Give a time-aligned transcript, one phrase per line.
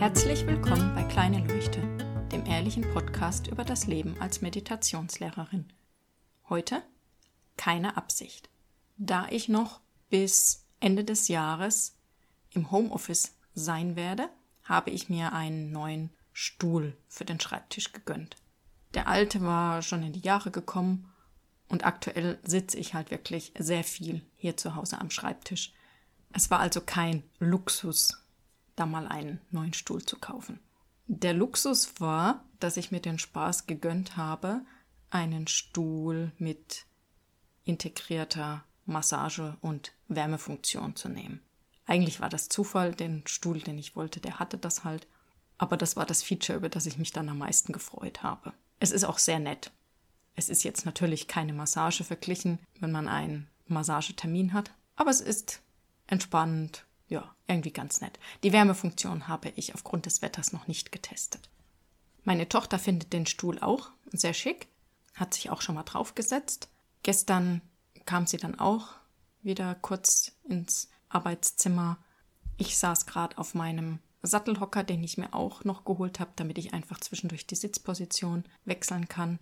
[0.00, 1.82] Herzlich willkommen bei Kleine Leuchte,
[2.32, 5.70] dem ehrlichen Podcast über das Leben als Meditationslehrerin.
[6.48, 6.82] Heute
[7.58, 8.48] keine Absicht.
[8.96, 11.98] Da ich noch bis Ende des Jahres
[12.48, 14.30] im Homeoffice sein werde,
[14.62, 18.36] habe ich mir einen neuen Stuhl für den Schreibtisch gegönnt.
[18.94, 21.12] Der alte war schon in die Jahre gekommen
[21.68, 25.74] und aktuell sitze ich halt wirklich sehr viel hier zu Hause am Schreibtisch.
[26.32, 28.19] Es war also kein Luxus,
[28.80, 30.58] da mal einen neuen Stuhl zu kaufen.
[31.06, 34.62] Der Luxus war, dass ich mir den Spaß gegönnt habe,
[35.10, 36.86] einen Stuhl mit
[37.64, 41.40] integrierter Massage- und Wärmefunktion zu nehmen.
[41.86, 45.06] Eigentlich war das Zufall, den Stuhl, den ich wollte, der hatte das halt.
[45.58, 48.52] Aber das war das Feature, über das ich mich dann am meisten gefreut habe.
[48.78, 49.72] Es ist auch sehr nett.
[50.36, 55.60] Es ist jetzt natürlich keine Massage verglichen, wenn man einen Massagetermin hat, aber es ist
[56.06, 58.18] entspannend, ja, irgendwie ganz nett.
[58.42, 61.50] Die Wärmefunktion habe ich aufgrund des Wetters noch nicht getestet.
[62.24, 64.68] Meine Tochter findet den Stuhl auch sehr schick,
[65.14, 66.68] hat sich auch schon mal draufgesetzt.
[67.02, 67.60] Gestern
[68.06, 68.94] kam sie dann auch
[69.42, 71.98] wieder kurz ins Arbeitszimmer.
[72.56, 76.74] Ich saß gerade auf meinem Sattelhocker, den ich mir auch noch geholt habe, damit ich
[76.74, 79.40] einfach zwischendurch die Sitzposition wechseln kann.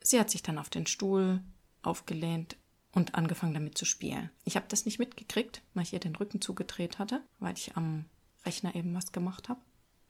[0.00, 1.40] Sie hat sich dann auf den Stuhl
[1.82, 2.56] aufgelehnt
[2.92, 4.30] und angefangen damit zu spielen.
[4.44, 8.06] Ich habe das nicht mitgekriegt, weil ich ihr den Rücken zugedreht hatte, weil ich am
[8.44, 9.60] Rechner eben was gemacht habe.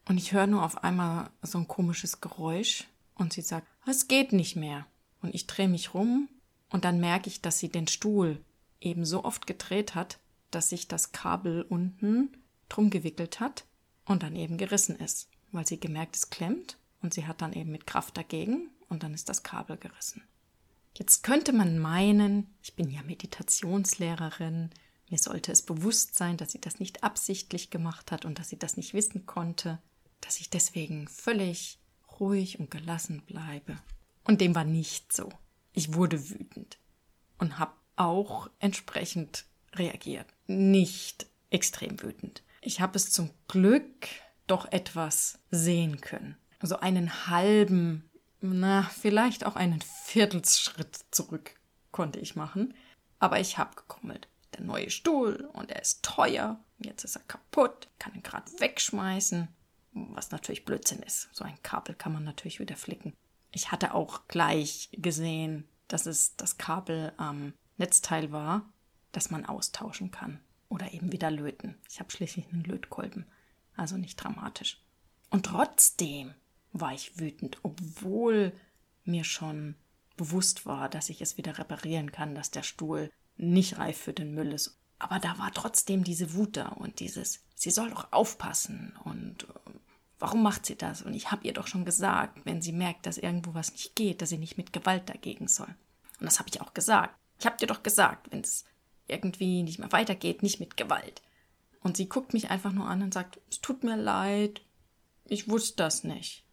[0.07, 2.85] Und ich höre nur auf einmal so ein komisches Geräusch
[3.15, 4.87] und sie sagt, es geht nicht mehr.
[5.21, 6.29] Und ich drehe mich rum
[6.71, 8.43] und dann merke ich, dass sie den Stuhl
[8.81, 10.19] eben so oft gedreht hat,
[10.51, 12.31] dass sich das Kabel unten
[12.69, 13.65] drum gewickelt hat
[14.05, 17.71] und dann eben gerissen ist, weil sie gemerkt, es klemmt und sie hat dann eben
[17.71, 20.23] mit Kraft dagegen und dann ist das Kabel gerissen.
[20.99, 24.71] Jetzt könnte man meinen, ich bin ja Meditationslehrerin,
[25.09, 28.59] mir sollte es bewusst sein, dass sie das nicht absichtlich gemacht hat und dass sie
[28.59, 29.79] das nicht wissen konnte,
[30.21, 31.79] dass ich deswegen völlig
[32.19, 33.79] ruhig und gelassen bleibe.
[34.25, 35.29] Und dem war nicht so.
[35.73, 36.79] Ich wurde wütend
[37.39, 40.27] und habe auch entsprechend reagiert.
[40.49, 42.43] Nicht extrem wütend.
[42.61, 44.09] Ich habe es zum Glück
[44.49, 46.37] doch etwas sehen können.
[46.59, 48.08] Also einen halben,
[48.41, 51.55] na, vielleicht auch einen Viertelschritt zurück
[51.91, 52.75] konnte ich machen.
[53.19, 54.29] Aber ich habe gekrummelt.
[54.55, 56.59] Der neue Stuhl und er ist teuer.
[56.79, 57.89] Jetzt ist er kaputt.
[57.99, 59.49] Kann ihn gerade wegschmeißen.
[59.93, 61.29] Was natürlich Blödsinn ist.
[61.33, 63.13] So ein Kabel kann man natürlich wieder flicken.
[63.51, 68.69] Ich hatte auch gleich gesehen, dass es das Kabel am Netzteil war,
[69.13, 70.41] das man austauschen kann.
[70.69, 71.77] Oder eben wieder löten.
[71.91, 73.27] Ich habe schließlich einen Lötkolben.
[73.77, 74.81] Also nicht dramatisch.
[75.31, 76.35] Und trotzdem
[76.73, 78.53] war ich wütend, obwohl
[79.05, 79.75] mir schon
[80.17, 84.35] bewusst war, dass ich es wieder reparieren kann, dass der Stuhl nicht reif für den
[84.35, 84.79] Müll ist.
[84.99, 89.71] Aber da war trotzdem diese Wut da und dieses, sie soll doch aufpassen und äh,
[90.19, 91.03] warum macht sie das?
[91.03, 94.21] Und ich habe ihr doch schon gesagt, wenn sie merkt, dass irgendwo was nicht geht,
[94.21, 95.73] dass sie nicht mit Gewalt dagegen soll.
[96.19, 97.17] Und das habe ich auch gesagt.
[97.39, 98.65] Ich habe dir doch gesagt, wenn es
[99.07, 101.23] irgendwie nicht mehr weitergeht, nicht mit Gewalt.
[101.81, 104.63] Und sie guckt mich einfach nur an und sagt, es tut mir leid,
[105.27, 106.45] ich wusste das nicht.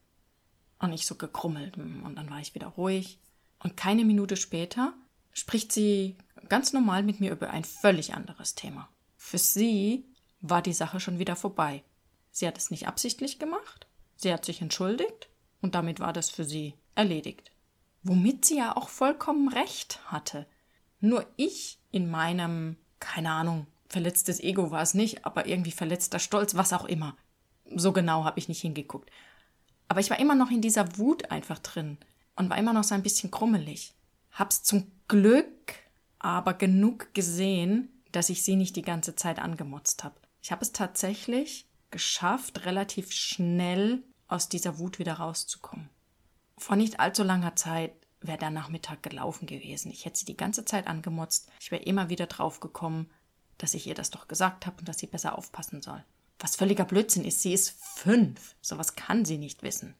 [0.79, 3.19] Und ich so gekrummelt und dann war ich wieder ruhig.
[3.59, 4.93] Und keine Minute später
[5.31, 6.17] spricht sie
[6.49, 8.89] ganz normal mit mir über ein völlig anderes Thema.
[9.17, 10.05] Für sie
[10.41, 11.83] war die Sache schon wieder vorbei.
[12.31, 13.87] Sie hat es nicht absichtlich gemacht,
[14.17, 15.29] sie hat sich entschuldigt
[15.61, 17.51] und damit war das für sie erledigt.
[18.03, 20.45] Womit sie ja auch vollkommen recht hatte.
[20.99, 26.55] Nur ich in meinem, keine Ahnung, verletztes Ego war es nicht, aber irgendwie verletzter Stolz,
[26.55, 27.15] was auch immer.
[27.73, 29.09] So genau habe ich nicht hingeguckt.
[29.87, 31.97] Aber ich war immer noch in dieser Wut einfach drin
[32.35, 33.93] und war immer noch so ein bisschen krummelig.
[34.31, 35.75] Hab's zum Glück
[36.19, 40.15] aber genug gesehen, dass ich sie nicht die ganze Zeit angemotzt habe.
[40.41, 45.89] Ich habe es tatsächlich geschafft, relativ schnell aus dieser Wut wieder rauszukommen.
[46.57, 49.91] Vor nicht allzu langer Zeit wäre der Nachmittag gelaufen gewesen.
[49.91, 51.49] Ich hätte sie die ganze Zeit angemotzt.
[51.59, 53.09] Ich wäre immer wieder drauf gekommen,
[53.57, 56.03] dass ich ihr das doch gesagt habe und dass sie besser aufpassen soll.
[56.39, 58.55] Was völliger Blödsinn ist, sie ist fünf.
[58.61, 59.95] Sowas kann sie nicht wissen.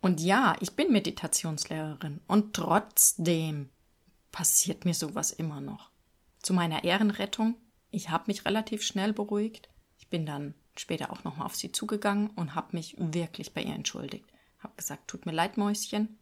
[0.00, 3.68] Und ja, ich bin Meditationslehrerin und trotzdem
[4.30, 5.90] passiert mir sowas immer noch.
[6.40, 7.56] Zu meiner Ehrenrettung,
[7.90, 9.68] ich habe mich relativ schnell beruhigt.
[9.98, 13.74] Ich bin dann später auch nochmal auf sie zugegangen und habe mich wirklich bei ihr
[13.74, 14.26] entschuldigt.
[14.60, 16.18] Habe gesagt, tut mir leid, Mäuschen,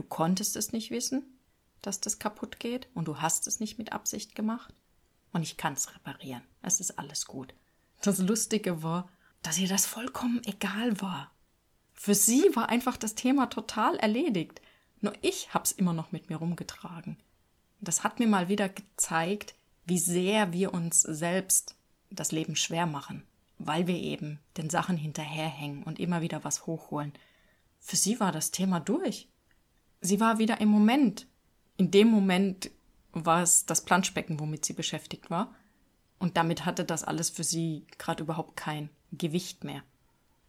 [0.00, 1.38] Du konntest es nicht wissen,
[1.82, 4.74] dass das kaputt geht und du hast es nicht mit Absicht gemacht.
[5.32, 6.42] Und ich kann es reparieren.
[6.62, 7.54] Es ist alles gut.
[8.02, 9.08] Das Lustige war,
[9.42, 11.30] dass ihr das vollkommen egal war.
[11.94, 14.60] Für sie war einfach das Thema total erledigt.
[15.00, 17.16] Nur ich hab's immer noch mit mir rumgetragen.
[17.80, 19.54] Das hat mir mal wieder gezeigt,
[19.84, 21.76] wie sehr wir uns selbst
[22.10, 23.24] das Leben schwer machen.
[23.62, 27.12] weil wir eben den Sachen hinterherhängen und immer wieder was hochholen.
[27.78, 29.28] Für sie war das Thema durch.
[30.00, 31.26] Sie war wieder im Moment.
[31.76, 32.70] In dem Moment
[33.12, 35.54] war es das Planschbecken, womit sie beschäftigt war.
[36.20, 39.82] Und damit hatte das alles für sie gerade überhaupt kein Gewicht mehr.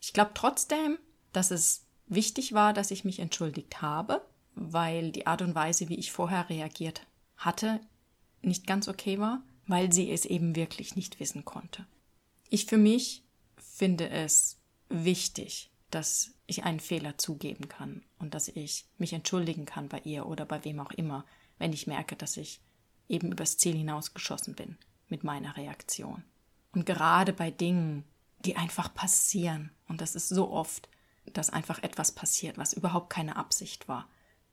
[0.02, 1.00] Ich glaube trotzdem,
[1.32, 4.22] dass es wichtig war, dass ich mich entschuldigt habe,
[4.54, 7.08] weil die Art und Weise, wie ich vorher reagiert
[7.38, 7.80] hatte,
[8.42, 11.86] nicht ganz okay war, weil sie es eben wirklich nicht wissen konnte.
[12.50, 13.24] Ich für mich
[13.56, 14.58] finde es
[14.90, 20.26] wichtig, dass ich einen Fehler zugeben kann und dass ich mich entschuldigen kann bei ihr
[20.26, 21.26] oder bei wem auch immer,
[21.60, 22.60] wenn ich merke, dass ich
[23.08, 24.78] eben übers Ziel hinausgeschossen bin
[25.12, 26.24] mit meiner Reaktion.
[26.74, 28.06] Und gerade bei Dingen,
[28.40, 30.90] die einfach passieren, und das ist so oft,
[31.34, 34.08] dass einfach etwas passiert, was überhaupt keine Absicht war,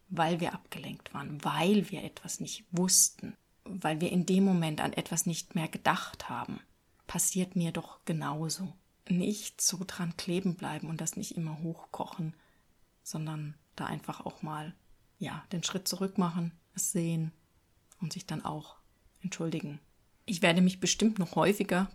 [0.09, 4.93] weil wir abgelenkt waren, weil wir etwas nicht wussten, weil wir in dem Moment an
[4.93, 6.61] etwas nicht mehr gedacht haben,
[7.07, 8.73] passiert mir doch genauso.
[9.09, 12.35] Nicht so dran kleben bleiben und das nicht immer hochkochen,
[13.03, 14.75] sondern da einfach auch mal,
[15.19, 17.33] ja, den Schritt zurück machen, es sehen
[18.01, 18.77] und sich dann auch
[19.21, 19.81] entschuldigen.
[20.29, 21.91] Ich werde mich bestimmt noch häufiger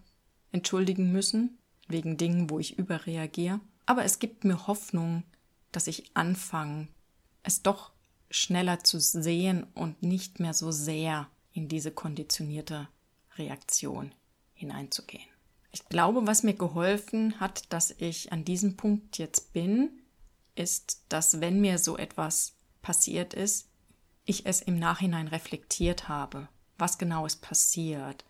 [0.52, 3.60] entschuldigen müssen, wegen Dingen, wo ich überreagiere.
[3.86, 5.22] Aber es gibt mir Hoffnung,
[5.72, 6.88] dass ich anfange,
[7.44, 7.92] es doch
[8.32, 12.88] schneller zu sehen und nicht mehr so sehr in diese konditionierte
[13.38, 14.12] Reaktion
[14.56, 15.30] hineinzugehen.
[15.72, 19.92] Ich glaube, was mir geholfen hat, dass ich an diesem Punkt jetzt bin,
[20.56, 23.70] ist, dass wenn mir so etwas passiert ist,
[24.26, 26.48] ich es im Nachhinein reflektiert habe.
[26.78, 28.25] Was genau ist passiert?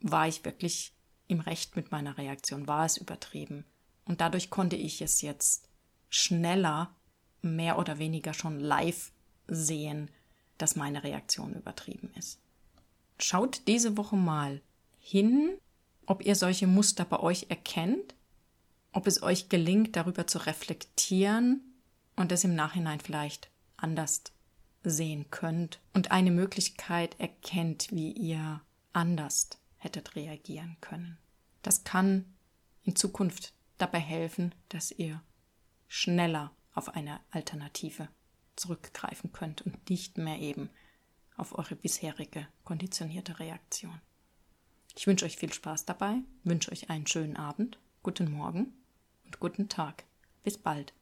[0.00, 0.92] War ich wirklich
[1.28, 2.66] im Recht mit meiner Reaktion?
[2.66, 3.64] War es übertrieben?
[4.04, 5.68] Und dadurch konnte ich es jetzt
[6.08, 6.94] schneller,
[7.40, 9.12] mehr oder weniger schon live
[9.48, 10.10] sehen,
[10.58, 12.38] dass meine Reaktion übertrieben ist.
[13.18, 14.60] Schaut diese Woche mal
[15.00, 15.56] hin,
[16.06, 18.14] ob ihr solche Muster bei euch erkennt,
[18.92, 21.60] ob es euch gelingt, darüber zu reflektieren
[22.16, 24.22] und es im Nachhinein vielleicht anders
[24.84, 28.60] sehen könnt und eine Möglichkeit erkennt, wie ihr
[28.92, 31.18] anders hättet reagieren können.
[31.62, 32.24] Das kann
[32.84, 35.22] in Zukunft dabei helfen, dass ihr
[35.88, 38.08] schneller auf eine Alternative
[38.56, 40.70] zurückgreifen könnt und nicht mehr eben
[41.36, 44.00] auf eure bisherige konditionierte Reaktion.
[44.96, 48.72] Ich wünsche euch viel Spaß dabei, wünsche euch einen schönen Abend, guten Morgen
[49.24, 50.04] und guten Tag.
[50.42, 50.92] Bis bald.